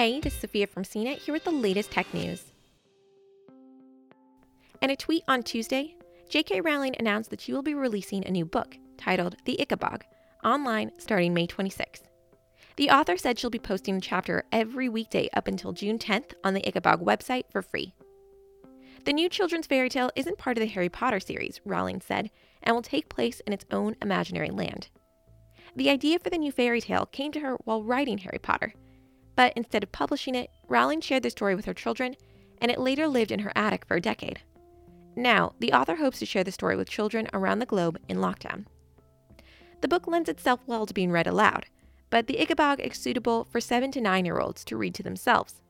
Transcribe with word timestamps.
Hey, 0.00 0.18
this 0.18 0.32
is 0.32 0.40
Sophia 0.40 0.66
from 0.66 0.84
CNET 0.84 1.18
here 1.18 1.34
with 1.34 1.44
the 1.44 1.50
latest 1.50 1.90
tech 1.90 2.06
news. 2.14 2.42
In 4.80 4.88
a 4.88 4.96
tweet 4.96 5.24
on 5.28 5.42
Tuesday, 5.42 5.94
J.K. 6.30 6.62
Rowling 6.62 6.96
announced 6.98 7.28
that 7.28 7.42
she 7.42 7.52
will 7.52 7.60
be 7.60 7.74
releasing 7.74 8.26
a 8.26 8.30
new 8.30 8.46
book 8.46 8.78
titled 8.96 9.36
The 9.44 9.58
Ickabog 9.60 10.00
online 10.42 10.92
starting 10.96 11.34
May 11.34 11.46
26th. 11.46 12.04
The 12.76 12.88
author 12.88 13.18
said 13.18 13.38
she'll 13.38 13.50
be 13.50 13.58
posting 13.58 13.96
a 13.96 14.00
chapter 14.00 14.44
every 14.50 14.88
weekday 14.88 15.28
up 15.34 15.46
until 15.46 15.72
June 15.72 15.98
10th 15.98 16.32
on 16.42 16.54
the 16.54 16.62
Ickabog 16.62 17.04
website 17.04 17.44
for 17.52 17.60
free. 17.60 17.92
The 19.04 19.12
new 19.12 19.28
children's 19.28 19.66
fairy 19.66 19.90
tale 19.90 20.10
isn't 20.16 20.38
part 20.38 20.56
of 20.56 20.62
the 20.62 20.68
Harry 20.68 20.88
Potter 20.88 21.20
series, 21.20 21.60
Rowling 21.66 22.00
said, 22.00 22.30
and 22.62 22.74
will 22.74 22.80
take 22.80 23.10
place 23.10 23.40
in 23.40 23.52
its 23.52 23.66
own 23.70 23.96
imaginary 24.00 24.48
land. 24.48 24.88
The 25.76 25.90
idea 25.90 26.18
for 26.18 26.30
the 26.30 26.38
new 26.38 26.52
fairy 26.52 26.80
tale 26.80 27.04
came 27.04 27.32
to 27.32 27.40
her 27.40 27.56
while 27.64 27.82
writing 27.82 28.16
Harry 28.16 28.38
Potter, 28.38 28.72
but 29.40 29.54
instead 29.56 29.82
of 29.82 29.90
publishing 29.90 30.34
it, 30.34 30.50
Rowling 30.68 31.00
shared 31.00 31.22
the 31.22 31.30
story 31.30 31.54
with 31.54 31.64
her 31.64 31.72
children, 31.72 32.14
and 32.60 32.70
it 32.70 32.78
later 32.78 33.08
lived 33.08 33.32
in 33.32 33.38
her 33.38 33.52
attic 33.56 33.86
for 33.86 33.96
a 33.96 34.00
decade. 34.00 34.40
Now, 35.16 35.54
the 35.60 35.72
author 35.72 35.96
hopes 35.96 36.18
to 36.18 36.26
share 36.26 36.44
the 36.44 36.52
story 36.52 36.76
with 36.76 36.90
children 36.90 37.26
around 37.32 37.58
the 37.58 37.64
globe 37.64 37.98
in 38.06 38.18
lockdown. 38.18 38.66
The 39.80 39.88
book 39.88 40.06
lends 40.06 40.28
itself 40.28 40.60
well 40.66 40.84
to 40.84 40.92
being 40.92 41.10
read 41.10 41.26
aloud, 41.26 41.64
but 42.10 42.26
the 42.26 42.36
Ickabog 42.36 42.80
is 42.80 42.98
suitable 42.98 43.44
for 43.50 43.62
7 43.62 43.90
to 43.92 44.00
9 44.02 44.26
year 44.26 44.38
olds 44.38 44.62
to 44.66 44.76
read 44.76 44.94
to 44.96 45.02
themselves. 45.02 45.62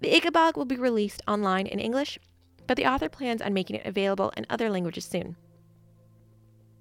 The 0.00 0.10
Ickabog 0.10 0.56
will 0.56 0.64
be 0.64 0.74
released 0.74 1.22
online 1.28 1.68
in 1.68 1.78
English, 1.78 2.18
but 2.66 2.76
the 2.76 2.88
author 2.88 3.08
plans 3.08 3.40
on 3.40 3.54
making 3.54 3.76
it 3.76 3.86
available 3.86 4.32
in 4.36 4.46
other 4.50 4.68
languages 4.68 5.04
soon. 5.04 5.36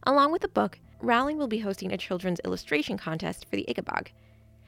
Along 0.08 0.32
with 0.32 0.42
the 0.42 0.48
book, 0.48 0.80
Rowling 1.02 1.38
will 1.38 1.48
be 1.48 1.60
hosting 1.60 1.92
a 1.92 1.98
children's 2.00 2.40
illustration 2.44 2.98
contest 2.98 3.46
for 3.48 3.58
the 3.58 3.66
Ickabog. 3.70 4.08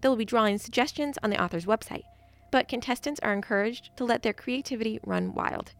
They 0.01 0.09
will 0.09 0.15
be 0.15 0.25
drawing 0.25 0.57
suggestions 0.57 1.17
on 1.23 1.29
the 1.29 1.41
author's 1.41 1.65
website, 1.65 2.03
but 2.51 2.67
contestants 2.67 3.19
are 3.21 3.33
encouraged 3.33 3.95
to 3.97 4.03
let 4.03 4.23
their 4.23 4.33
creativity 4.33 4.99
run 5.05 5.33
wild. 5.33 5.73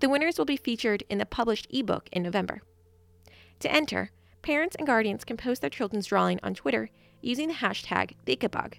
The 0.00 0.08
winners 0.08 0.38
will 0.38 0.44
be 0.44 0.56
featured 0.56 1.02
in 1.08 1.18
the 1.18 1.26
published 1.26 1.66
ebook 1.70 2.08
in 2.12 2.22
November. 2.22 2.62
To 3.60 3.72
enter, 3.72 4.12
parents 4.42 4.76
and 4.76 4.86
guardians 4.86 5.24
can 5.24 5.36
post 5.36 5.60
their 5.60 5.70
children's 5.70 6.06
drawing 6.06 6.38
on 6.42 6.54
Twitter 6.54 6.88
using 7.20 7.48
the 7.48 7.54
hashtag 7.54 8.12
the 8.24 8.36
Ickabog. 8.36 8.74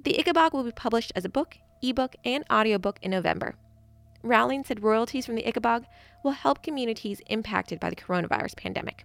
The 0.00 0.14
Ickabog 0.14 0.52
will 0.52 0.64
be 0.64 0.72
published 0.72 1.12
as 1.16 1.24
a 1.24 1.28
book, 1.28 1.56
ebook, 1.82 2.14
and 2.24 2.44
audiobook 2.50 2.98
in 3.02 3.10
November. 3.10 3.56
Rowling 4.22 4.62
said 4.62 4.84
royalties 4.84 5.26
from 5.26 5.34
the 5.34 5.42
Ickabog 5.42 5.84
will 6.22 6.32
help 6.32 6.62
communities 6.62 7.20
impacted 7.26 7.80
by 7.80 7.90
the 7.90 7.96
coronavirus 7.96 8.56
pandemic. 8.56 9.04